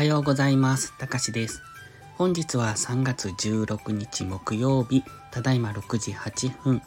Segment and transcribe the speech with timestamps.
[0.00, 0.94] はようございます。
[0.96, 1.60] たかしです。
[2.16, 6.76] 本日は3月16日木曜日、ただいま6時8分。
[6.76, 6.84] 今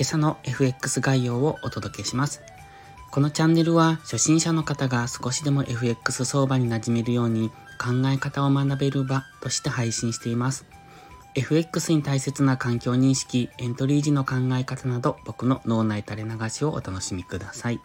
[0.00, 2.42] 朝の FX 概要をお届けします。
[3.12, 10.66] このチャンネルは初心者の方が少しでも FX 相場に馴染めるように考え方を学べる場として配信しています。
[11.36, 17.78] FX に大切な環境認識、エントリー時の考え方など僕の脳内垂れ流しをお楽しみください。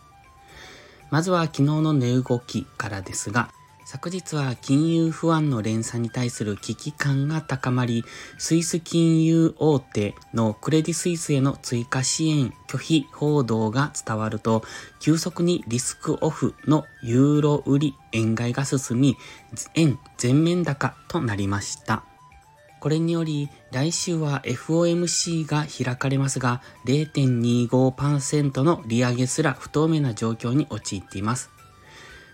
[1.11, 3.51] まずは昨日の値動きからですが、
[3.85, 8.05] 昨日は金融不安の連鎖に対する危機感が高まり、
[8.37, 14.63] スイス金融大手のクレディスイスへの追加支援拒否報道が伝わると、
[14.99, 19.17] 急速にリスクオフのユーロ売り円買いが進み、
[19.75, 22.03] 円全面高となりました。
[22.79, 31.52] これにより、来週は FOMC が開かれますが、0.25%の利上げすら不透明な状況に陥っています。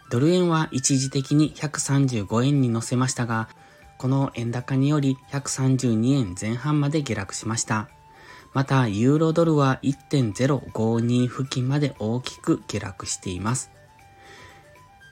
[0.10, 3.48] ドル円は一時的に135円に乗せましたが、
[4.00, 7.90] この円高により132円前半まで下落しました。
[8.54, 13.70] また、ユーロドルは1.052付近まで大きく下落しています。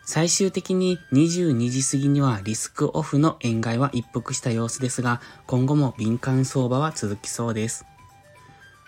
[0.04, 7.86] 最終的に22時過ぎにはリスクオフの円買いは一服した様子ですが、今後も敏感相場は続きそうです。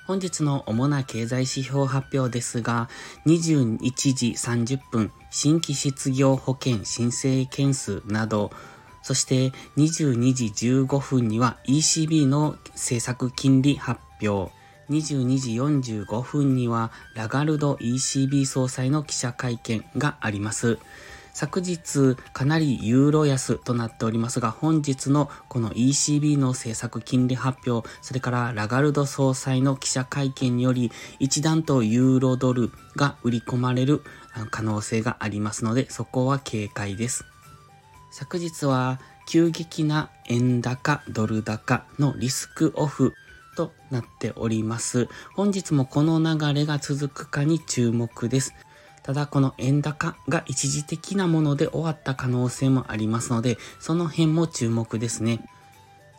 [0.10, 2.90] 本日の主な経済指標発表ですが、
[3.28, 3.78] 21
[4.16, 8.50] 時30分、新規失業保険申請件数など、
[9.04, 14.52] そして22時15分には ECB の政策金利発表、
[14.90, 15.52] 22時
[16.02, 20.80] 45分にはラガルド ECB 総裁の記者会見があります。
[21.34, 34.04] 昨日かなりユーロ安となっておりますが、本日のこの ECB の政策金利発表、それからラガルド総裁の記者会見により、一段とユーロドルが売り込まれる
[34.52, 37.26] 可能性がありますので、そこは警戒です。
[38.12, 43.14] 昨日は急激な円高、ドル高のリスクオフ
[43.56, 45.08] となっております。
[45.36, 48.54] 本日もこの流れが続くかに注目です。
[49.10, 55.44] ただこの円高が一時的なもので終わった可能性もありますので、その辺も注目ですね。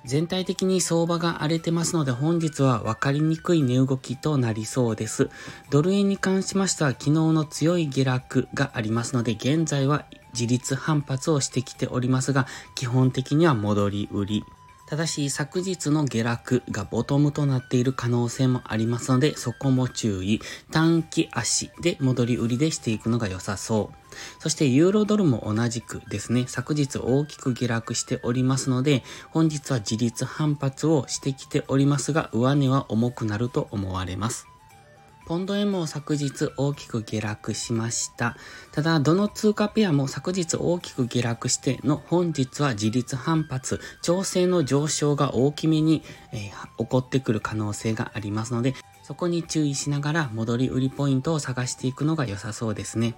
[0.05, 5.31] 全体的に相場が荒れてますので本日は分かりにくい値動きとなりそうです。
[5.71, 14.45] ドル円に関しましては昨日の強い下落がありますので現在は自立反発をしてきておりますが基本的には戻り売り。
[14.91, 20.41] ただし昨日の下落がボトムとなっている可能性もありますのでそこも注意。
[20.73, 23.97] 短期足で戻り売りでしていくのが良さそう。
[24.41, 34.49] そしてユーロドルも同じくですね、昨日大きく下落しておりますので、本日は自立反発をしてきておりますが、上値は重くなると思われます。
[35.31, 38.37] ポンド円も昨日大きく下落しました。
[38.73, 46.03] ただ、どの通貨ペアも昨日大きく下落しての本日は自立反発、調整の上昇が大きめに、
[46.33, 48.75] えー、起こってくる可能性がありますので、
[49.05, 53.15] そこに注意しながら戻り売りポイントを探していくのが良さそうですね。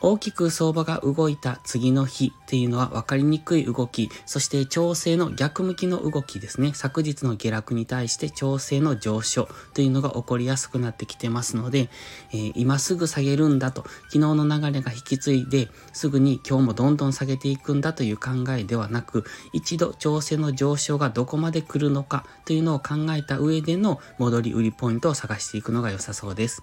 [0.00, 6.72] 大きく相場が動いた次の日っていうのは分かりにくい動き、そして調整の逆向きの動きですね。
[6.74, 11.90] 昨日の下落に対して調整の上昇というのが起こりやすくなってきてますので、
[12.32, 26.62] えー、今すぐ下げるんだと、昨日の流れが引き継いで、すぐに今日もどんどん下げていくんだという考えではなく、一度調整の上昇がどこまで来るのかというのを考えた上での戻り売りポイントを探していくのが良さそうです。